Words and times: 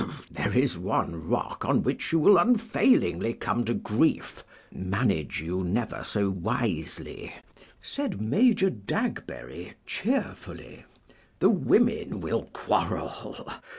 "There 0.31 0.51
is 0.57 0.79
one 0.79 1.29
rock 1.29 1.63
on 1.63 1.83
which 1.83 2.11
you 2.11 2.17
will 2.17 2.39
unfailingly 2.39 3.35
come 3.35 3.63
to 3.65 3.75
grief, 3.75 4.43
manage 4.73 5.43
you 5.43 5.63
never 5.63 6.03
so 6.03 6.27
wisely," 6.31 7.35
said 7.83 8.19
Major 8.19 8.71
Dagberry, 8.71 9.73
cheerfully; 9.85 10.85
"the 11.37 11.49
women 11.51 12.19
will 12.19 12.49
quarrel. 12.51 13.47